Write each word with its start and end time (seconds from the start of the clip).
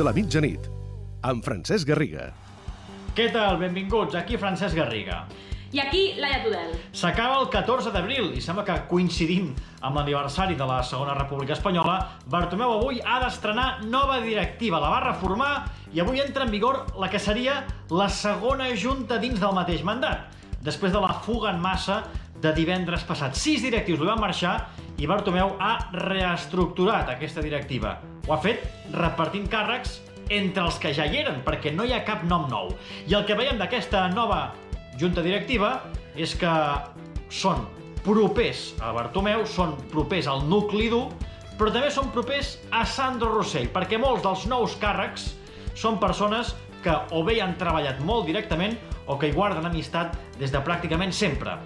de 0.00 0.04
la 0.06 0.14
mitjanit, 0.16 0.64
amb 1.28 1.44
Francesc 1.44 1.84
Garriga. 1.90 2.30
Què 3.12 3.26
tal? 3.34 3.58
Benvinguts, 3.60 4.16
aquí 4.16 4.38
Francesc 4.40 4.78
Garriga. 4.78 5.26
I 5.76 5.82
aquí, 5.82 6.00
Laia 6.16 6.38
Tudel. 6.40 6.70
S'acaba 6.96 7.36
el 7.42 7.50
14 7.52 7.92
d'abril 7.92 8.30
i 8.32 8.40
sembla 8.40 8.64
que 8.64 8.78
coincidint 8.88 9.50
amb 9.84 10.00
l'aniversari 10.00 10.56
de 10.56 10.66
la 10.66 10.78
Segona 10.88 11.18
República 11.18 11.52
Espanyola, 11.52 11.98
Bartomeu 12.32 12.78
avui 12.78 13.02
ha 13.04 13.18
d'estrenar 13.20 13.84
nova 13.92 14.16
directiva, 14.24 14.80
la 14.80 14.94
va 14.94 15.04
reformar 15.04 15.52
i 15.92 16.00
avui 16.00 16.24
entra 16.24 16.48
en 16.48 16.54
vigor 16.54 16.80
la 16.98 17.10
que 17.12 17.20
seria 17.20 17.60
la 17.92 18.08
segona 18.08 18.70
junta 18.72 19.20
dins 19.20 19.36
del 19.42 19.54
mateix 19.54 19.84
mandat, 19.84 20.32
després 20.64 20.96
de 20.96 21.04
la 21.04 21.12
fuga 21.26 21.52
en 21.52 21.60
massa 21.60 22.06
de 22.40 22.52
divendres 22.56 23.04
passat. 23.08 23.36
Sis 23.36 23.62
directius 23.64 24.00
li 24.00 24.08
van 24.08 24.20
marxar 24.20 24.54
i 25.00 25.08
Bartomeu 25.08 25.54
ha 25.60 25.90
reestructurat 25.96 27.10
aquesta 27.12 27.44
directiva. 27.44 27.98
Ho 28.28 28.34
ha 28.36 28.40
fet 28.42 28.64
repartint 28.94 29.48
càrrecs 29.50 29.98
entre 30.30 30.64
els 30.64 30.78
que 30.78 30.92
ja 30.94 31.06
hi 31.08 31.20
eren, 31.20 31.42
perquè 31.44 31.72
no 31.74 31.84
hi 31.84 31.92
ha 31.92 32.04
cap 32.06 32.22
nom 32.28 32.46
nou. 32.50 32.70
I 33.08 33.16
el 33.18 33.26
que 33.26 33.36
veiem 33.38 33.58
d'aquesta 33.58 34.06
nova 34.14 34.52
junta 35.00 35.24
directiva 35.26 35.80
és 36.14 36.36
que 36.38 36.52
són 37.30 37.66
propers 38.04 38.70
a 38.80 38.94
Bartomeu, 38.96 39.44
són 39.46 39.76
propers 39.92 40.28
al 40.30 40.46
nucli 40.48 40.88
dur, 40.92 41.08
però 41.58 41.72
també 41.74 41.90
són 41.92 42.08
propers 42.14 42.54
a 42.72 42.86
Sandro 42.88 43.34
Rossell, 43.34 43.68
perquè 43.74 43.98
molts 44.00 44.24
dels 44.24 44.46
nous 44.48 44.76
càrrecs 44.80 45.34
són 45.76 46.00
persones 46.00 46.54
que 46.84 46.94
o 47.12 47.20
bé 47.26 47.40
han 47.44 47.58
treballat 47.60 48.00
molt 48.04 48.24
directament 48.30 48.78
o 49.06 49.18
que 49.20 49.28
hi 49.28 49.36
guarden 49.36 49.68
amistat 49.68 50.16
des 50.40 50.52
de 50.54 50.62
pràcticament 50.64 51.12
sempre. 51.12 51.58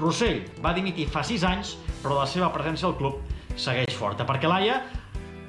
Rossell 0.00 0.40
va 0.64 0.72
dimitir 0.76 1.06
fa 1.12 1.22
6 1.26 1.44
anys, 1.46 1.76
però 2.00 2.18
la 2.18 2.26
seva 2.26 2.50
presència 2.54 2.88
al 2.88 2.96
club 2.98 3.20
segueix 3.60 3.94
forta, 3.98 4.26
perquè 4.26 4.48
l'Aia 4.48 4.80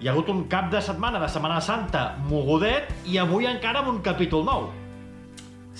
hi 0.01 0.07
ha 0.07 0.13
hagut 0.13 0.29
un 0.33 0.45
cap 0.49 0.71
de 0.73 0.81
setmana 0.81 1.19
de 1.21 1.27
Setmana 1.29 1.59
Santa 1.61 2.15
mogudet 2.27 2.89
i 3.05 3.19
avui 3.21 3.45
encara 3.45 3.83
amb 3.83 3.91
un 3.95 3.99
capítol 4.05 4.45
nou. 4.47 4.69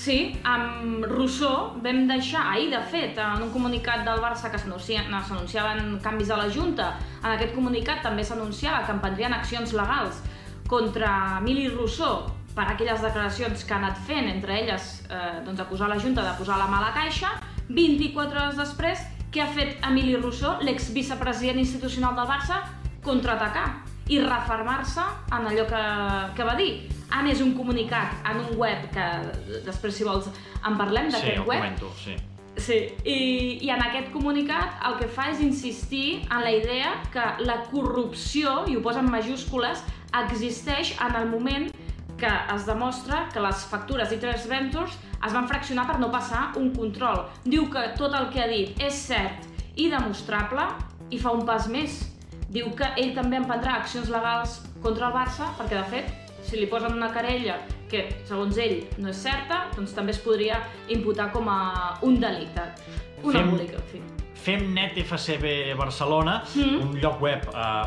Sí, 0.01 0.37
amb 0.47 1.03
Rousseau 1.09 1.73
vam 1.83 2.05
deixar 2.07 2.45
ahir, 2.53 2.69
de 2.71 2.79
fet, 2.93 3.17
en 3.19 3.43
un 3.43 3.49
comunicat 3.51 4.05
del 4.07 4.21
Barça 4.23 4.49
que 4.49 4.61
s'anunciaven 4.61 5.97
canvis 6.01 6.31
a 6.31 6.37
la 6.39 6.47
Junta. 6.49 6.93
En 7.23 7.33
aquest 7.33 7.53
comunicat 7.57 7.99
també 8.05 8.23
s'anunciava 8.23 8.85
que 8.85 8.95
emprendrien 8.95 9.33
accions 9.35 9.73
legals 9.75 10.21
contra 10.69 11.41
Emili 11.41 11.67
Rousseau 11.73 12.29
per 12.55 12.69
aquelles 12.71 13.03
declaracions 13.03 13.65
que 13.65 13.73
ha 13.73 13.81
anat 13.81 13.99
fent, 14.07 14.29
entre 14.31 14.55
elles 14.61 14.91
eh, 15.09 15.41
doncs 15.45 15.59
acusar 15.65 15.89
la 15.91 15.99
Junta 15.99 16.23
de 16.23 16.37
posar 16.39 16.57
la 16.61 16.69
mala 16.71 16.93
caixa. 16.95 17.35
24 17.75 18.41
hores 18.41 18.59
després, 18.59 19.03
què 19.31 19.43
ha 19.43 19.49
fet 19.55 19.79
Emili 19.87 20.17
Rousseau, 20.17 20.59
l'ex-vicepresident 20.65 21.61
institucional 21.61 22.17
del 22.17 22.27
Barça? 22.29 22.61
Contraatacar 23.05 23.67
i 24.11 24.19
refermar-se 24.19 25.03
en 25.31 25.47
allò 25.47 25.67
que, 25.69 25.83
que 26.35 26.47
va 26.47 26.57
dir. 26.59 26.71
Han 27.15 27.29
és 27.31 27.39
un 27.43 27.53
comunicat 27.55 28.27
en 28.27 28.41
un 28.43 28.57
web 28.59 28.89
que 28.91 29.07
després, 29.67 29.95
si 29.95 30.07
vols, 30.07 30.27
en 30.67 30.75
parlem 30.79 31.09
d'aquest 31.13 31.39
sí, 31.39 31.47
web. 31.47 31.63
Comento, 31.63 31.93
sí, 32.03 32.17
Sí, 32.59 32.75
i, 33.07 33.19
i 33.63 33.69
en 33.71 33.79
aquest 33.79 34.09
comunicat 34.11 34.81
el 34.89 34.97
que 34.99 35.07
fa 35.07 35.29
és 35.31 35.39
insistir 35.39 36.25
en 36.25 36.41
la 36.43 36.51
idea 36.51 36.89
que 37.13 37.23
la 37.47 37.61
corrupció, 37.69 38.65
i 38.67 38.75
ho 38.75 38.81
posa 38.83 38.99
en 38.99 39.07
majúscules, 39.09 39.79
existeix 40.19 40.91
en 40.99 41.15
el 41.15 41.29
moment 41.31 41.69
que 42.19 42.31
es 42.53 42.67
demostra 42.67 43.23
que 43.33 43.41
les 43.41 43.63
factures 43.71 44.11
i 44.11 44.19
tres 44.19 44.49
ventures 44.51 44.99
es 45.25 45.33
van 45.33 45.47
fraccionar 45.47 45.85
per 45.87 45.99
no 45.99 46.09
passar 46.11 46.51
un 46.57 46.71
control. 46.75 47.25
Diu 47.43 47.67
que 47.69 47.87
tot 47.97 48.13
el 48.17 48.29
que 48.33 48.41
ha 48.43 48.47
dit 48.49 48.79
és 48.81 48.93
cert 49.07 49.47
i 49.75 49.89
demostrable 49.89 50.63
i 51.11 51.19
fa 51.19 51.31
un 51.35 51.45
pas 51.45 51.67
més. 51.71 51.99
Diu 52.51 52.71
que 52.75 52.87
ell 52.99 53.13
també 53.15 53.37
emprendrà 53.39 53.77
accions 53.79 54.09
legals 54.11 54.59
contra 54.83 55.07
el 55.07 55.13
Barça 55.15 55.51
perquè, 55.59 55.77
de 55.77 55.85
fet, 55.91 56.33
si 56.43 56.57
li 56.57 56.65
posen 56.67 56.93
una 56.97 57.11
querella 57.13 57.59
que, 57.91 58.05
segons 58.27 58.57
ell, 58.57 58.81
no 58.97 59.09
és 59.11 59.19
certa, 59.21 59.65
doncs 59.75 59.93
també 59.95 60.11
es 60.15 60.19
podria 60.19 60.57
imputar 60.89 61.29
com 61.31 61.47
a 61.51 61.97
un 62.01 62.19
delicte. 62.19 62.63
Un 63.23 63.31
Fem- 63.33 63.41
embolic, 63.45 63.73
en 63.77 63.87
fi. 63.91 64.01
Femnet 64.41 64.97
FCB 65.03 65.75
Barcelona, 65.77 66.41
Mm. 66.55 66.79
un 66.81 66.95
lloc 66.99 67.21
web 67.21 67.43
eh, 67.53 67.85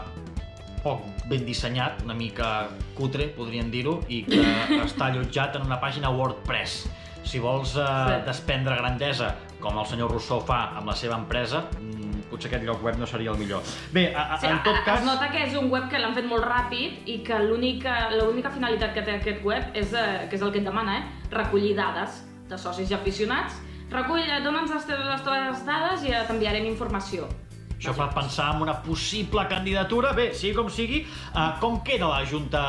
poc 0.84 1.02
ben 1.28 1.44
dissenyat, 1.44 2.02
una 2.04 2.14
mica 2.14 2.68
cutre, 2.94 3.26
podríem 3.36 3.70
dir-ho, 3.72 3.98
i 4.08 4.22
que 4.24 4.40
està 4.86 5.06
allotjat 5.10 5.56
en 5.56 5.62
una 5.66 5.80
pàgina 5.80 6.10
WordPress. 6.14 6.86
Si 7.24 7.40
vols 7.40 7.74
eh, 7.80 8.22
desprendre 8.26 8.76
grandesa, 8.76 9.34
com 9.60 9.78
el 9.80 9.86
senyor 9.88 10.12
Rousseau 10.12 10.42
fa 10.44 10.76
amb 10.78 10.90
la 10.92 10.96
seva 10.98 11.16
empresa, 11.16 11.64
mm, 11.80 12.26
potser 12.30 12.50
aquest 12.50 12.66
lloc 12.66 12.82
web 12.84 12.98
no 13.00 13.08
seria 13.08 13.32
el 13.32 13.40
millor. 13.40 13.64
Bé, 13.94 14.10
a, 14.12 14.34
a, 14.34 14.38
Sí, 14.40 14.50
en 14.50 14.60
tot 14.66 14.80
cas... 14.84 15.00
Es 15.00 15.08
nota 15.08 15.30
que 15.32 15.44
és 15.46 15.56
un 15.58 15.70
web 15.72 15.88
que 15.90 16.00
l'han 16.02 16.16
fet 16.16 16.28
molt 16.28 16.44
ràpid 16.44 17.08
i 17.10 17.20
que 17.26 17.38
l'única 17.46 18.52
finalitat 18.52 18.92
que 18.96 19.06
té 19.06 19.16
aquest 19.20 19.44
web 19.46 19.76
és, 19.76 19.94
eh, 19.96 20.26
que 20.28 20.36
és 20.36 20.44
el 20.44 20.52
que 20.52 20.60
et 20.60 20.68
demana, 20.68 20.98
eh? 21.00 21.30
recollir 21.32 21.72
dades 21.78 22.20
de 22.50 22.60
socis 22.60 22.92
i 22.92 22.98
aficionats. 22.98 23.56
Recull, 23.92 24.20
eh, 24.20 24.42
dona'ns 24.44 24.72
les 24.74 24.86
teves, 24.88 25.08
les 25.08 25.24
teves 25.24 25.64
dades 25.66 26.04
i 26.04 26.12
t'enviarem 26.28 26.68
informació. 26.68 27.28
Això 27.74 27.92
fa 27.92 28.06
pensar 28.14 28.54
en 28.54 28.62
una 28.64 28.78
possible 28.82 29.42
candidatura. 29.50 30.12
Bé, 30.16 30.30
sigui 30.32 30.54
com 30.56 30.70
sigui, 30.72 31.02
eh, 31.04 31.48
com 31.60 31.80
queda 31.84 32.08
la 32.08 32.22
Junta 32.24 32.62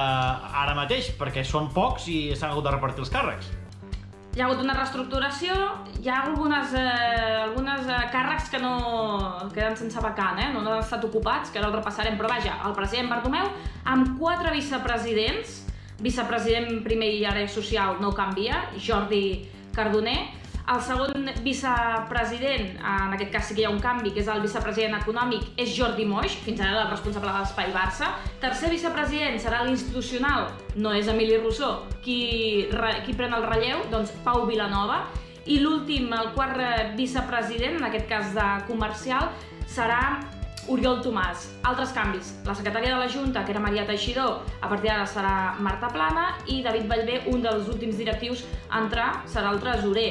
ara 0.64 0.76
mateix? 0.76 1.14
Perquè 1.20 1.44
són 1.44 1.72
pocs 1.74 2.10
i 2.12 2.18
s'han 2.36 2.52
hagut 2.52 2.68
de 2.68 2.76
repartir 2.76 3.06
els 3.06 3.14
càrrecs. 3.14 3.65
Hi 4.36 4.42
ha 4.42 4.50
hagut 4.50 4.66
una 4.66 4.74
reestructuració, 4.76 5.54
hi 6.04 6.10
ha 6.12 6.18
algunes, 6.26 6.74
eh, 6.76 7.36
algunes 7.46 7.86
eh, 7.88 8.00
càrrecs 8.12 8.50
que 8.52 8.60
no 8.60 8.74
queden 9.54 9.78
sense 9.80 10.02
vacant, 10.04 10.42
eh? 10.44 10.50
no, 10.52 10.60
no 10.60 10.74
han 10.74 10.82
estat 10.84 11.06
ocupats, 11.08 11.54
que 11.54 11.62
ara 11.62 11.70
el 11.70 11.78
repassarem, 11.78 12.18
però 12.20 12.28
vaja, 12.34 12.58
el 12.68 12.76
president 12.76 13.08
Bartomeu, 13.14 13.48
amb 13.88 14.18
quatre 14.20 14.52
vicepresidents, 14.52 15.62
vicepresident 16.04 16.84
primer 16.84 17.14
i 17.16 17.24
àrea 17.24 17.48
social 17.48 17.96
no 18.04 18.12
canvia, 18.18 18.60
Jordi 18.76 19.22
Cardoner, 19.72 20.18
el 20.74 20.82
segon 20.82 21.30
vicepresident, 21.46 22.78
en 22.80 23.14
aquest 23.14 23.32
cas 23.34 23.48
sí 23.48 23.56
que 23.56 23.62
hi 23.62 23.68
ha 23.68 23.74
un 23.74 23.82
canvi, 23.84 24.12
que 24.16 24.24
és 24.24 24.30
el 24.32 24.42
vicepresident 24.42 24.96
econòmic, 24.98 25.52
és 25.62 25.74
Jordi 25.78 26.08
Moix, 26.10 26.34
fins 26.46 26.62
ara 26.64 26.86
el 26.86 26.90
responsable 26.90 27.30
de 27.30 27.44
l'Espai 27.44 27.74
Barça. 27.76 28.14
Tercer 28.42 28.72
vicepresident 28.74 29.38
serà 29.42 29.62
l'institucional, 29.66 30.50
no 30.76 30.94
és 30.98 31.10
Emili 31.12 31.38
Rousseau, 31.38 31.84
qui, 32.02 32.70
qui 33.06 33.18
pren 33.18 33.36
el 33.38 33.46
relleu, 33.46 33.86
doncs 33.94 34.14
Pau 34.26 34.48
Vilanova. 34.50 35.04
I 35.46 35.60
l'últim, 35.62 36.10
el 36.18 36.32
quart 36.34 36.96
vicepresident, 36.98 37.78
en 37.78 37.86
aquest 37.86 38.10
cas 38.10 38.34
de 38.34 38.48
comercial, 38.66 39.30
serà 39.70 40.02
Oriol 40.68 41.04
Tomàs. 41.06 41.44
Altres 41.70 41.92
canvis. 41.94 42.32
La 42.48 42.56
secretària 42.58 42.96
de 42.96 42.98
la 42.98 43.10
Junta, 43.12 43.44
que 43.46 43.54
era 43.54 43.62
Maria 43.62 43.86
Teixidor, 43.86 44.42
a 44.62 44.70
partir 44.70 44.90
d'ara 44.90 45.06
serà 45.06 45.36
Marta 45.62 45.92
Plana 45.94 46.32
i 46.50 46.64
David 46.66 46.90
Vallvé, 46.90 47.20
un 47.30 47.46
dels 47.46 47.70
últims 47.70 48.00
directius 48.02 48.42
a 48.72 48.82
entrar, 48.82 49.12
serà 49.30 49.54
el 49.54 49.62
tresorer. 49.62 50.10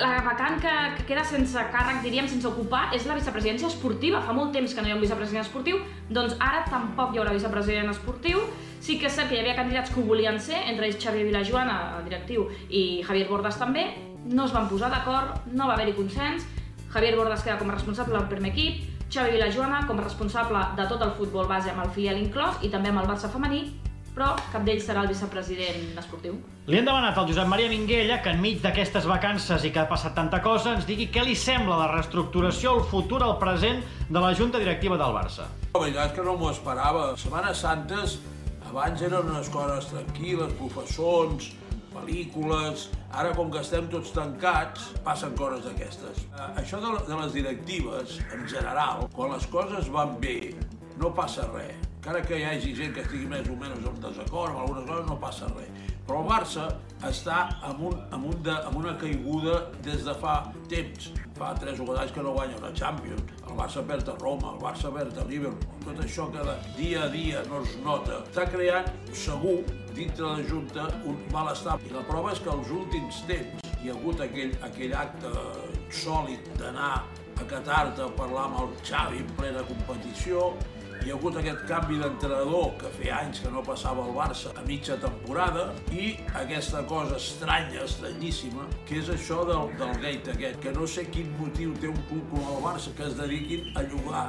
La 0.00 0.20
vacant 0.22 0.60
que, 0.62 0.72
que 0.96 1.04
queda 1.08 1.24
sense 1.26 1.62
càrrec, 1.72 2.00
diríem, 2.04 2.28
sense 2.30 2.46
ocupar, 2.48 2.88
és 2.96 3.06
la 3.08 3.16
vicepresidència 3.18 3.70
esportiva. 3.70 4.20
Fa 4.26 4.34
molt 4.36 4.52
temps 4.54 4.74
que 4.74 4.84
no 4.84 4.90
hi 4.90 4.94
ha 4.94 4.98
un 4.98 5.02
vicepresident 5.02 5.44
esportiu, 5.44 5.80
doncs 6.10 6.36
ara 6.38 6.64
tampoc 6.70 7.14
hi 7.14 7.22
haurà 7.22 7.34
vicepresident 7.36 7.90
esportiu. 7.92 8.42
Sí 8.80 8.98
que 9.00 9.08
és 9.10 9.16
cert 9.16 9.30
que 9.30 9.38
hi 9.38 9.42
havia 9.42 9.56
candidats 9.58 9.90
que 9.94 10.00
ho 10.00 10.06
volien 10.06 10.38
ser, 10.40 10.60
entre 10.70 10.86
ells 10.86 11.00
Xavier 11.02 11.26
Vilajoana, 11.26 11.78
el 11.98 12.06
directiu, 12.06 12.46
i 12.68 13.02
Javier 13.06 13.26
Bordas 13.30 13.58
també. 13.58 13.88
No 14.28 14.46
es 14.46 14.54
van 14.54 14.68
posar 14.70 14.92
d'acord, 14.92 15.50
no 15.52 15.66
va 15.66 15.74
haver-hi 15.74 15.96
consens. 15.98 16.46
Javier 16.92 17.16
Bordas 17.16 17.42
queda 17.44 17.58
com 17.58 17.70
a 17.70 17.76
responsable 17.76 18.16
del 18.16 18.30
primer 18.30 18.54
equip, 18.54 18.86
Xavi 19.08 19.38
Vilajoana 19.38 19.86
com 19.88 19.98
a 19.98 20.04
responsable 20.04 20.60
de 20.76 20.84
tot 20.88 21.02
el 21.04 21.14
futbol 21.16 21.46
base 21.48 21.70
amb 21.72 21.80
el 21.80 21.92
filial 21.94 22.18
inclòs 22.20 22.60
i 22.60 22.68
també 22.72 22.90
amb 22.92 23.00
el 23.00 23.08
Barça 23.08 23.30
femení, 23.32 23.62
però 24.18 24.32
cap 24.50 24.64
d'ells 24.66 24.82
serà 24.82 25.04
el 25.04 25.12
vicepresident 25.12 25.98
esportiu. 26.00 26.40
Li 26.66 26.80
hem 26.80 26.86
demanat 26.88 27.16
al 27.20 27.28
Josep 27.28 27.46
Maria 27.46 27.70
Minguella 27.70 28.18
que 28.24 28.32
enmig 28.34 28.58
d'aquestes 28.64 29.06
vacances 29.06 29.62
i 29.64 29.70
que 29.70 29.84
ha 29.84 29.86
passat 29.90 30.16
tanta 30.18 30.40
cosa 30.42 30.74
ens 30.74 30.88
digui 30.88 31.06
què 31.14 31.22
li 31.22 31.36
sembla 31.38 31.78
la 31.78 31.86
reestructuració, 31.92 32.74
el 32.80 32.84
futur, 32.90 33.22
el 33.22 33.36
present 33.38 33.84
de 34.08 34.18
la 34.18 34.34
Junta 34.34 34.58
Directiva 34.58 34.98
del 34.98 35.14
Barça. 35.14 35.46
La 35.76 35.84
veritat 35.84 36.10
és 36.10 36.18
que 36.18 36.26
no 36.26 36.34
m'ho 36.40 36.50
esperava. 36.50 37.12
Setmanes 37.20 37.62
Santes 37.62 38.18
abans 38.68 39.06
eren 39.06 39.30
unes 39.30 39.48
coses 39.54 39.86
tranquil·les, 39.94 40.54
professons, 40.58 41.52
pel·lícules... 41.94 42.88
Ara, 43.08 43.30
com 43.32 43.48
que 43.48 43.62
estem 43.62 43.86
tots 43.88 44.10
tancats, 44.12 44.90
passen 45.06 45.32
coses 45.38 45.62
d'aquestes. 45.64 46.26
Eh, 46.28 46.48
Això 46.60 46.76
de, 46.82 46.90
de 47.06 47.16
les 47.22 47.32
directives, 47.38 48.18
en 48.36 48.44
general, 48.50 49.06
quan 49.14 49.32
les 49.32 49.46
coses 49.48 49.88
van 49.94 50.18
bé, 50.20 50.52
no 51.00 51.14
passa 51.16 51.48
res. 51.54 51.87
Encara 51.98 52.20
que 52.22 52.36
hi 52.38 52.44
hagi 52.46 52.76
gent 52.78 52.92
que 52.94 53.02
estigui 53.02 53.26
més 53.26 53.48
o 53.50 53.54
menys 53.58 53.86
en 53.90 53.96
desacord 53.98 54.52
amb 54.52 54.60
algunes 54.62 54.84
coses, 54.86 55.06
no 55.08 55.16
passa 55.18 55.48
res. 55.50 55.88
Però 56.06 56.20
el 56.22 56.28
Barça 56.28 56.66
està 57.08 57.38
amb, 57.66 57.80
un, 57.88 57.96
amb, 58.14 58.28
un 58.30 58.36
de, 58.46 58.54
amb 58.54 58.78
una 58.78 58.92
caiguda 59.00 59.56
des 59.82 60.04
de 60.06 60.14
fa 60.22 60.36
temps. 60.70 61.08
Fa 61.40 61.50
3 61.58 61.82
o 61.82 61.88
4 61.88 62.04
anys 62.04 62.14
que 62.14 62.22
no 62.22 62.36
guanya 62.36 62.60
una 62.60 62.70
Champions. 62.78 63.34
El 63.42 63.58
Barça 63.58 63.82
perd 63.90 64.12
a 64.12 64.16
Roma, 64.22 64.54
el 64.54 64.62
Barça 64.62 64.94
perd 64.94 65.18
a 65.18 65.26
Liverpool. 65.26 65.82
Tot 65.88 66.04
això 66.06 66.28
que 66.30 66.46
de 66.46 66.56
dia 66.78 67.02
a 67.08 67.10
dia 67.18 67.42
no 67.50 67.64
es 67.66 67.74
nota 67.82 68.22
està 68.22 68.46
creant, 68.54 68.88
segur, 69.26 69.58
dintre 69.98 70.30
la 70.30 70.46
Junta, 70.46 70.86
un 71.02 71.18
malestar. 71.34 71.80
I 71.82 71.94
la 71.98 72.06
prova 72.06 72.30
és 72.32 72.46
que 72.46 72.54
els 72.54 72.74
últims 72.78 73.24
temps 73.26 73.68
hi 73.82 73.90
ha 73.90 73.98
hagut 73.98 74.22
aquell, 74.22 74.54
aquell 74.70 74.94
acte 75.02 75.34
sòlid 75.90 76.46
d'anar 76.62 76.94
a 77.38 77.44
Qatar 77.46 77.84
a 77.90 78.10
parlar 78.16 78.48
amb 78.48 78.64
el 78.64 78.74
Xavi 78.86 79.20
en 79.26 79.28
plena 79.38 79.66
competició 79.66 80.52
hi 81.04 81.12
ha 81.12 81.16
hagut 81.16 81.36
aquest 81.38 81.62
canvi 81.68 81.98
d'entrenador 82.00 82.72
que 82.80 82.90
feia 82.96 83.20
anys 83.22 83.40
que 83.44 83.52
no 83.54 83.62
passava 83.66 84.04
al 84.04 84.12
Barça 84.16 84.52
a 84.58 84.64
mitja 84.66 84.96
temporada 85.00 85.68
i 85.94 86.10
aquesta 86.42 86.82
cosa 86.90 87.16
estranya, 87.16 87.84
estranyíssima, 87.84 88.66
que 88.88 88.98
és 89.02 89.10
això 89.14 89.44
del, 89.48 89.72
del 89.78 89.94
gate 90.02 90.34
aquest, 90.34 90.60
que 90.64 90.74
no 90.74 90.86
sé 90.90 91.06
quin 91.14 91.30
motiu 91.38 91.74
té 91.80 91.90
un 91.92 92.00
club 92.10 92.30
com 92.34 92.52
el 92.56 92.62
Barça 92.66 92.94
que 92.98 93.06
es 93.06 93.18
dediquin 93.18 93.70
a 93.78 93.86
llogar 93.86 94.28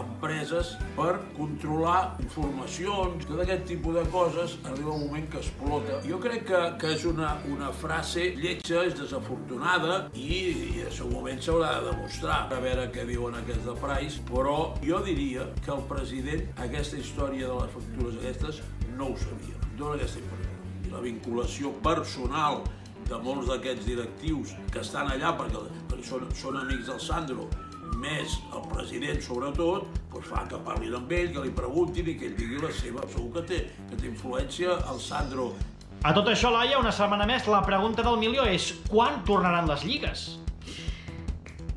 empreses 0.00 0.74
per 0.96 1.14
controlar 1.36 2.16
informacions, 2.22 3.26
tot 3.28 3.42
aquest 3.44 3.66
tipus 3.70 3.98
de 3.98 4.04
coses, 4.12 4.56
arriba 4.64 4.94
un 4.94 5.06
moment 5.06 5.28
que 5.32 5.40
explota. 5.42 6.00
Jo 6.06 6.20
crec 6.22 6.46
que, 6.48 6.62
que 6.80 6.94
és 6.96 7.04
una, 7.08 7.34
una 7.50 7.70
frase 7.82 8.30
lletja, 8.38 8.84
és 8.88 8.96
desafortunada 8.98 10.00
i, 10.14 10.40
i 10.78 10.86
en 10.86 10.94
seu 10.94 11.10
moment 11.12 11.40
s'haurà 11.42 11.74
de 11.78 11.92
demostrar 11.92 12.40
a 12.46 12.62
veure 12.62 12.88
què 12.94 13.06
diuen 13.08 13.38
aquests 13.42 13.66
de 13.68 13.76
Price, 13.82 14.24
però 14.30 14.58
jo 14.84 15.02
diria 15.06 15.48
que 15.64 15.74
el 15.74 15.84
president 15.90 16.48
aquesta 16.68 16.98
història 17.00 17.50
de 17.50 17.60
les 17.62 17.76
factures 17.76 18.18
aquestes 18.22 18.62
no 18.96 19.12
ho 19.12 19.20
sabia. 19.20 19.56
Dóna 19.78 19.96
aquesta 19.98 20.22
impressió. 20.22 20.54
I 20.88 20.92
la 20.94 21.04
vinculació 21.04 21.72
personal 21.84 22.62
de 23.08 23.18
molts 23.24 23.48
d'aquests 23.48 23.86
directius 23.88 24.54
que 24.72 24.82
estan 24.84 25.08
allà 25.12 25.32
perquè 25.38 25.62
són, 26.04 26.28
són 26.34 26.60
amics 26.62 26.86
del 26.90 27.00
Sandro 27.02 27.48
més 27.98 28.38
el 28.54 28.66
president 28.70 29.20
sobretot, 29.24 29.88
doncs 30.12 30.30
fa 30.30 30.44
que 30.50 30.60
parlin 30.66 30.96
amb 30.98 31.12
ell, 31.12 31.32
que 31.34 31.44
li 31.44 31.54
preguntin 31.54 32.10
i 32.12 32.16
que 32.18 32.28
ell 32.30 32.36
digui 32.38 32.60
la 32.62 32.72
seva. 32.74 33.04
Segur 33.12 33.30
que 33.38 33.46
té, 33.52 33.60
que 33.90 33.98
té 33.98 34.10
influència 34.10 34.78
el 34.92 35.00
Sandro. 35.02 35.52
A 36.06 36.12
tot 36.14 36.28
això, 36.30 36.52
Laia, 36.54 36.78
una 36.78 36.94
setmana 36.94 37.26
més, 37.26 37.48
la 37.50 37.62
pregunta 37.66 38.04
del 38.06 38.20
milió 38.20 38.44
és 38.46 38.70
quan 38.90 39.24
tornaran 39.26 39.66
les 39.70 39.82
lligues? 39.86 40.28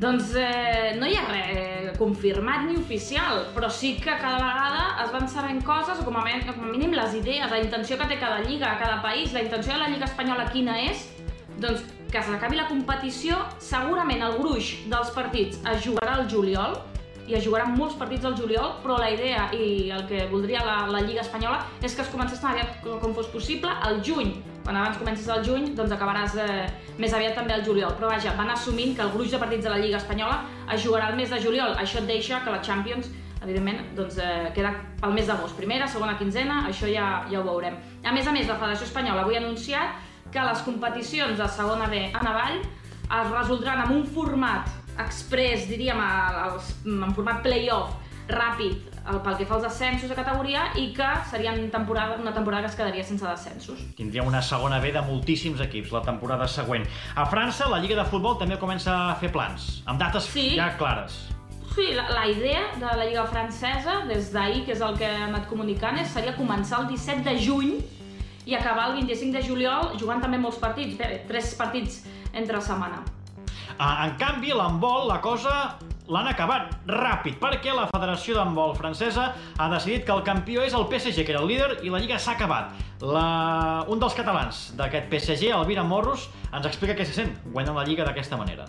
Doncs 0.01 0.31
eh, 0.37 0.93
no 0.97 1.05
hi 1.05 1.13
ha 1.17 1.23
res 1.27 1.49
eh, 1.53 1.89
confirmat 1.97 2.63
ni 2.65 2.77
oficial, 2.79 3.43
però 3.53 3.69
sí 3.69 3.95
que 4.01 4.15
cada 4.21 4.39
vegada 4.41 4.85
es 5.03 5.11
van 5.13 5.27
sabent 5.29 5.61
coses, 5.65 6.01
o 6.01 6.05
com 6.05 6.17
a, 6.17 6.23
com 6.47 6.65
a 6.65 6.71
mínim 6.71 6.93
les 6.97 7.17
idees, 7.17 7.49
la 7.49 7.61
intenció 7.61 7.97
que 7.99 8.09
té 8.09 8.17
cada 8.21 8.41
lliga, 8.45 8.77
cada 8.81 9.01
país, 9.05 9.33
la 9.33 9.45
intenció 9.45 9.75
de 9.75 9.81
la 9.83 9.89
Lliga 9.93 10.09
Espanyola 10.09 10.47
quina 10.53 10.79
és, 10.87 11.05
doncs 11.61 11.85
que 12.11 12.21
s'acabi 12.21 12.59
la 12.59 12.67
competició, 12.67 13.37
segurament 13.63 14.23
el 14.25 14.37
gruix 14.39 14.73
dels 14.91 15.11
partits 15.15 15.61
es 15.71 15.85
jugarà 15.85 16.17
al 16.19 16.27
juliol, 16.29 16.75
i 17.31 17.35
es 17.37 17.45
jugaran 17.45 17.75
molts 17.77 17.95
partits 17.95 18.25
al 18.27 18.35
juliol, 18.35 18.73
però 18.83 18.97
la 18.99 19.09
idea 19.13 19.45
i 19.55 19.89
el 19.93 20.03
que 20.09 20.25
voldria 20.31 20.63
la, 20.65 20.75
la 20.91 21.03
Lliga 21.05 21.21
Espanyola 21.23 21.61
és 21.79 21.95
que 21.95 22.03
es 22.03 22.09
comencés 22.11 22.41
tan 22.41 22.51
aviat 22.51 22.81
com 22.83 23.13
fos 23.15 23.29
possible 23.31 23.71
al 23.87 24.01
juny. 24.03 24.33
Quan 24.65 24.77
abans 24.77 24.99
comencis 24.99 25.29
al 25.31 25.45
juny, 25.45 25.71
doncs 25.77 25.93
acabaràs 25.95 26.35
eh, 26.41 26.67
més 26.99 27.15
aviat 27.15 27.37
també 27.37 27.55
al 27.55 27.63
juliol. 27.65 27.95
Però 27.97 28.11
vaja, 28.11 28.35
van 28.37 28.51
assumint 28.51 28.93
que 28.97 29.05
el 29.05 29.13
gruix 29.15 29.31
de 29.31 29.39
partits 29.41 29.63
de 29.65 29.71
la 29.71 29.79
Lliga 29.79 30.01
Espanyola 30.01 30.41
es 30.75 30.83
jugarà 30.83 31.07
al 31.07 31.17
mes 31.17 31.31
de 31.31 31.39
juliol. 31.41 31.77
Això 31.79 32.01
et 32.01 32.11
deixa 32.11 32.43
que 32.43 32.53
la 32.53 32.61
Champions 32.65 33.09
evidentment, 33.41 33.79
doncs, 33.97 34.19
eh, 34.21 34.51
queda 34.53 34.75
pel 34.99 35.15
mes 35.15 35.25
d'agost. 35.25 35.55
Primera, 35.57 35.87
segona 35.89 36.17
quinzena, 36.19 36.65
això 36.69 36.89
ja, 36.89 37.23
ja 37.31 37.39
ho 37.39 37.47
veurem. 37.47 37.79
A 38.03 38.13
més 38.13 38.27
a 38.27 38.35
més, 38.35 38.45
la 38.45 38.59
Federació 38.59 38.85
Espanyola 38.85 39.23
avui 39.23 39.39
ha 39.39 39.41
anunciat 39.41 40.10
que 40.31 40.43
les 40.47 40.61
competicions 40.67 41.37
de 41.37 41.47
segona 41.51 41.89
B 41.91 42.05
a 42.13 42.21
Navall 42.23 42.61
es 42.61 43.33
resoldran 43.33 43.83
amb 43.83 43.97
un 43.97 44.05
format 44.07 44.69
express, 45.01 45.67
diríem, 45.69 45.99
en 45.99 47.13
format 47.15 47.41
play-off, 47.43 47.97
ràpid, 48.31 48.91
pel 49.25 49.35
que 49.39 49.47
fa 49.49 49.57
als 49.57 49.65
ascensos 49.67 50.11
de 50.11 50.15
categoria 50.15 50.67
i 50.79 50.91
que 50.95 51.09
serien 51.31 51.63
temporada, 51.73 52.15
una 52.21 52.33
temporada 52.33 52.63
que 52.63 52.71
es 52.71 52.77
quedaria 52.77 53.03
sense 53.03 53.25
descensos. 53.25 53.81
Tindria 53.97 54.23
una 54.23 54.41
segona 54.41 54.79
B 54.79 54.93
de 54.93 55.01
moltíssims 55.01 55.61
equips 55.65 55.91
la 55.91 56.03
temporada 56.05 56.47
següent. 56.47 56.85
A 57.15 57.25
França, 57.25 57.67
la 57.71 57.81
Lliga 57.81 57.97
de 57.99 58.07
Futbol 58.07 58.37
també 58.39 58.59
comença 58.61 58.93
a 59.09 59.15
fer 59.19 59.31
plans, 59.33 59.81
amb 59.85 59.99
dates 59.99 60.29
sí. 60.31 60.51
ja 60.55 60.71
clares. 60.77 61.17
Sí, 61.71 61.93
la, 61.95 62.09
la 62.11 62.27
idea 62.27 62.65
de 62.75 62.85
la 62.85 63.05
Lliga 63.07 63.25
francesa, 63.31 64.01
des 64.07 64.31
d'ahir, 64.33 64.65
que 64.67 64.75
és 64.75 64.83
el 64.83 64.97
que 64.99 65.07
ha 65.07 65.25
anat 65.29 65.47
comunicant, 65.49 65.97
és, 66.01 66.11
seria 66.13 66.35
començar 66.37 66.83
el 66.83 66.91
17 66.91 67.23
de 67.27 67.37
juny 67.41 67.75
i 68.45 68.55
acabar 68.57 68.89
el 68.89 68.99
25 69.01 69.37
de 69.37 69.45
juliol 69.45 69.95
jugant 70.01 70.21
també 70.23 70.39
molts 70.41 70.59
partits, 70.61 70.97
bé, 70.97 71.23
tres 71.29 71.53
partits 71.59 72.01
entre 72.33 72.61
setmana. 72.61 73.03
Ah, 73.77 74.07
en 74.07 74.17
canvi, 74.19 74.51
l'handbol, 74.53 75.07
la 75.09 75.19
cosa 75.21 75.55
l'han 76.11 76.27
acabat 76.27 76.73
ràpid, 76.91 77.37
perquè 77.39 77.73
la 77.75 77.87
Federació 77.91 78.35
d'Handbol 78.35 78.73
francesa 78.75 79.29
ha 79.31 79.67
decidit 79.71 80.03
que 80.07 80.13
el 80.13 80.23
campió 80.27 80.65
és 80.65 80.75
el 80.75 80.87
PSG, 80.91 81.23
que 81.23 81.31
era 81.35 81.41
el 81.41 81.47
líder, 81.47 81.77
i 81.85 81.93
la 81.93 82.01
Lliga 82.03 82.19
s'ha 82.19 82.35
acabat. 82.35 82.73
La... 83.01 83.85
Un 83.87 84.01
dels 84.01 84.17
catalans 84.17 84.63
d'aquest 84.77 85.07
PSG, 85.11 85.53
Elvira 85.55 85.85
Morros, 85.87 86.27
ens 86.51 86.67
explica 86.67 86.97
què 86.97 87.07
se 87.07 87.15
sent 87.15 87.31
guanyant 87.53 87.79
la 87.79 87.85
Lliga 87.87 88.07
d'aquesta 88.07 88.39
manera. 88.39 88.67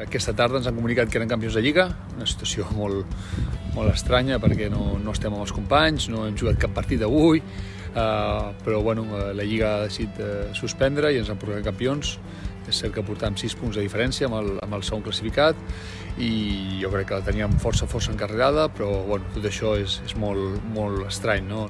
Aquesta 0.00 0.32
tarda 0.36 0.60
ens 0.60 0.70
han 0.70 0.78
comunicat 0.78 1.10
que 1.10 1.18
eren 1.18 1.28
campions 1.28 1.58
de 1.58 1.64
Lliga, 1.64 1.90
una 2.14 2.28
situació 2.28 2.68
molt, 2.76 3.10
molt 3.74 3.90
estranya 3.92 4.38
perquè 4.40 4.70
no, 4.72 4.94
no 5.02 5.12
estem 5.12 5.34
amb 5.34 5.42
els 5.44 5.52
companys, 5.52 6.06
no 6.12 6.24
hem 6.28 6.38
jugat 6.38 6.62
cap 6.62 6.72
partit 6.76 7.02
avui, 7.04 7.42
Uh, 7.90 8.52
però 8.62 8.84
bueno, 8.86 9.02
eh, 9.18 9.32
la 9.34 9.42
Lliga 9.42 9.70
ha 9.74 9.86
decidit 9.88 10.20
uh, 10.22 10.52
suspendre 10.54 11.10
i 11.10 11.18
ens 11.18 11.30
han 11.32 11.40
portat 11.40 11.64
campions. 11.66 12.18
És 12.70 12.78
cert 12.78 12.94
que 12.94 13.02
portàvem 13.02 13.34
6 13.40 13.56
punts 13.58 13.78
de 13.78 13.82
diferència 13.82 14.28
amb 14.28 14.36
el, 14.38 14.50
amb 14.62 14.76
el 14.76 14.84
segon 14.86 15.02
classificat 15.02 15.58
i 16.22 16.78
jo 16.78 16.90
crec 16.92 17.08
que 17.08 17.18
la 17.18 17.26
teníem 17.26 17.56
força, 17.58 17.88
força 17.90 18.12
encarregada, 18.12 18.68
però 18.70 18.92
bueno, 19.08 19.26
tot 19.34 19.48
això 19.48 19.72
és, 19.80 19.96
és 20.06 20.14
molt, 20.20 20.60
molt 20.76 21.02
estrany, 21.08 21.48
no? 21.48 21.64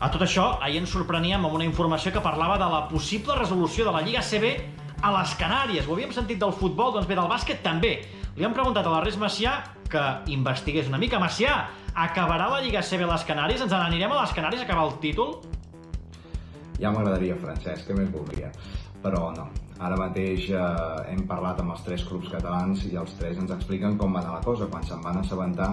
A 0.00 0.08
tot 0.12 0.24
això, 0.24 0.46
ahir 0.64 0.80
ens 0.80 0.94
sorpreníem 0.94 1.44
amb 1.44 1.58
una 1.58 1.66
informació 1.66 2.12
que 2.14 2.22
parlava 2.24 2.56
de 2.60 2.70
la 2.70 2.80
possible 2.88 3.36
resolució 3.36 3.84
de 3.84 3.92
la 3.92 4.02
Lliga 4.06 4.22
CB 4.24 4.54
a 5.04 5.12
les 5.18 5.34
Canàries. 5.36 5.86
Ho 5.86 5.94
havíem 5.94 6.12
sentit 6.16 6.40
del 6.40 6.54
futbol, 6.56 6.94
doncs 6.94 7.08
bé, 7.08 7.16
del 7.18 7.28
bàsquet 7.28 7.60
també. 7.64 7.98
Li 8.34 8.46
hem 8.46 8.54
preguntat 8.56 8.86
a 8.88 8.92
la 8.94 9.02
Res 9.04 9.18
Macià 9.20 9.58
que 9.92 10.04
investigués 10.32 10.88
una 10.88 11.00
mica. 11.02 11.20
Macià, 11.22 11.58
acabarà 12.06 12.48
la 12.50 12.62
Lliga 12.64 12.82
CB 12.82 13.04
a 13.04 13.10
les 13.12 13.26
Canàries? 13.28 13.60
Ens 13.62 13.74
n'anirem 13.74 14.14
a 14.14 14.22
les 14.22 14.32
Canàries 14.36 14.64
a 14.64 14.66
acabar 14.66 14.88
el 14.88 14.96
títol? 15.04 15.36
Ja 16.80 16.90
m'agradaria, 16.90 17.36
Francesc, 17.38 17.86
què 17.86 17.98
més 17.98 18.08
voldria? 18.14 18.48
Però 19.04 19.28
no. 19.36 19.50
Ara 19.84 19.98
mateix 19.98 20.48
eh, 20.54 20.64
hem 21.12 21.24
parlat 21.28 21.60
amb 21.60 21.74
els 21.74 21.84
tres 21.84 22.04
clubs 22.08 22.30
catalans 22.32 22.86
i 22.88 22.94
els 22.96 23.12
tres 23.18 23.38
ens 23.42 23.52
expliquen 23.52 23.98
com 24.00 24.14
va 24.14 24.22
anar 24.24 24.38
la 24.38 24.44
cosa. 24.46 24.70
Quan 24.72 24.86
se'n 24.88 25.04
van 25.04 25.20
assabentar 25.20 25.68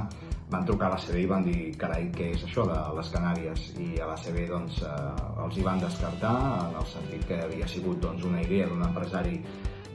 van 0.52 0.66
trucar 0.68 0.88
a 0.90 0.96
la 0.96 1.00
CB 1.00 1.22
i 1.24 1.28
van 1.32 1.46
dir 1.48 1.60
carai, 1.80 2.10
què 2.16 2.34
és 2.36 2.42
això 2.44 2.66
de 2.68 2.78
les 2.98 3.10
Canàries? 3.14 3.68
I 3.80 3.90
a 4.04 4.10
la 4.10 4.18
CB 4.20 4.48
doncs, 4.50 4.82
eh, 4.84 5.44
els 5.46 5.58
hi 5.58 5.64
van 5.68 5.80
descartar 5.80 6.34
en 6.68 6.76
el 6.82 6.88
sentit 6.92 7.24
que 7.30 7.40
havia 7.46 7.68
sigut 7.72 8.02
doncs, 8.04 8.26
una 8.28 8.42
idea 8.44 8.68
d'un 8.68 8.84
empresari 8.84 9.40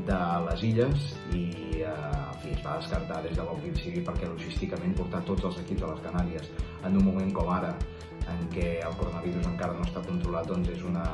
de 0.09 0.21
les 0.47 0.63
illes 0.71 1.11
i 1.37 1.45
eh, 1.83 1.93
en 1.93 2.41
fi, 2.41 2.55
es 2.57 2.65
va 2.65 2.79
descartar 2.81 3.23
des 3.25 3.37
de 3.37 3.75
sigui 3.83 4.03
perquè 4.05 4.29
logísticament 4.33 4.97
portar 4.97 5.23
tots 5.29 5.45
els 5.45 5.61
equips 5.65 5.83
a 5.83 5.93
les 5.93 6.03
Canàries 6.09 6.51
en 6.85 6.97
un 6.97 7.05
moment 7.05 7.33
com 7.33 7.53
ara 7.53 7.77
en 8.33 8.49
què 8.51 8.81
el 8.81 8.97
coronavirus 8.97 9.47
encara 9.47 9.77
no 9.77 9.85
està 9.85 10.01
controlat 10.09 10.49
doncs 10.49 10.69
és 10.69 10.83
una 10.83 11.05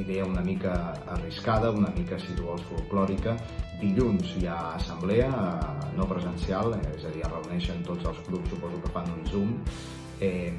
idea 0.00 0.24
una 0.26 0.42
mica 0.42 0.74
arriscada, 1.06 1.70
una 1.70 1.92
mica, 1.96 2.18
si 2.18 2.34
tu 2.34 2.46
vols, 2.48 2.62
folclòrica. 2.70 3.36
Dilluns 3.80 4.36
hi 4.38 4.46
ha 4.46 4.58
assemblea 4.74 5.30
eh, 5.30 5.90
no 5.98 6.06
presencial, 6.10 6.76
és 6.94 7.04
a 7.04 7.12
dir, 7.14 7.24
reuneixen 7.26 7.82
tots 7.86 8.06
els 8.10 8.22
clubs, 8.28 8.50
suposo 8.50 8.80
que 8.82 8.92
fan 8.94 9.10
un 9.12 9.26
Zoom, 9.30 9.56
eh, 10.20 10.52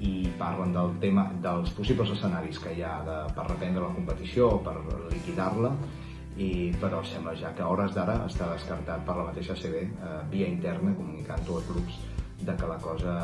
i 0.00 0.30
parlen 0.38 0.72
del 0.72 0.94
tema 1.00 1.26
dels 1.44 1.72
possibles 1.76 2.12
escenaris 2.14 2.60
que 2.62 2.72
hi 2.76 2.84
ha 2.86 2.94
de, 3.06 3.18
per 3.36 3.48
reprendre 3.50 3.84
la 3.84 3.94
competició 3.96 4.54
o 4.56 4.62
per 4.64 4.76
liquidar-la 5.12 5.74
i, 6.40 6.70
però 6.80 7.02
sembla 7.04 7.34
ja 7.36 7.50
que 7.56 7.64
a 7.64 7.68
hores 7.68 7.92
d'ara 7.96 8.20
està 8.28 8.48
descartat 8.52 9.04
per 9.04 9.18
la 9.18 9.26
mateixa 9.28 9.56
CB 9.58 9.82
eh, 9.82 10.14
via 10.32 10.48
interna 10.48 10.94
comunicant-ho 10.96 11.58
a 11.58 11.66
clubs 11.68 12.00
de 12.40 12.54
que 12.56 12.66
la 12.66 12.78
cosa 12.80 13.14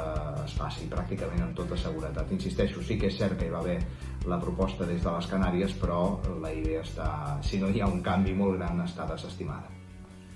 es 0.45 0.53
faci 0.59 0.91
pràcticament 0.93 1.41
amb 1.47 1.57
tota 1.57 1.79
seguretat. 1.81 2.29
Insisteixo, 2.37 2.83
sí 2.85 2.99
que 3.01 3.09
és 3.09 3.17
cert 3.17 3.39
que 3.41 3.47
hi 3.47 3.55
va 3.55 3.63
haver 3.63 3.79
la 4.27 4.39
proposta 4.43 4.87
des 4.87 5.03
de 5.05 5.13
les 5.15 5.27
Canàries, 5.31 5.73
però 5.81 6.19
la 6.43 6.53
idea 6.53 6.83
està, 6.83 7.09
si 7.47 7.61
no 7.63 7.71
hi 7.71 7.81
ha 7.81 7.89
un 7.91 8.03
canvi 8.03 8.35
molt 8.35 8.59
gran, 8.59 8.81
està 8.85 9.07
desestimada. 9.09 9.73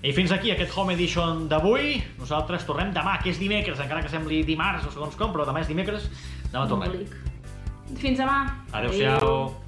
I 0.01 0.13
fins 0.17 0.31
aquí 0.33 0.49
aquest 0.49 0.73
Home 0.77 0.95
Edition 0.97 1.45
d'avui. 1.49 1.99
Nosaltres 2.17 2.65
tornem 2.65 2.89
demà, 2.95 3.19
que 3.21 3.29
és 3.29 3.41
dimecres, 3.41 3.79
encara 3.83 4.01
que 4.01 4.09
sembli 4.09 4.41
dimarts 4.47 4.87
o 4.89 4.93
segons 4.95 5.17
com, 5.19 5.35
però 5.35 5.45
demà 5.45 5.61
és 5.61 5.69
dimecres. 5.69 6.09
Demà 6.49 6.65
tornem. 6.71 7.03
Fins 8.01 8.17
demà. 8.17 8.39
Adéu-siau. 8.71 9.19
Adéu. 9.19 9.60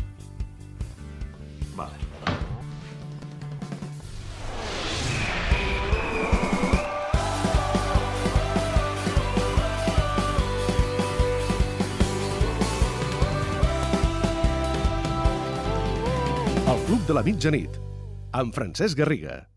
De 17.13 17.19
la 17.19 17.25
mitjanit, 17.27 17.75
amb 18.33 18.55
Francesc 18.57 18.97
Garriga. 18.97 19.52